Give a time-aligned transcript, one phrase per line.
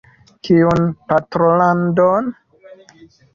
[0.47, 0.79] Kiun
[1.11, 2.33] patrolandon?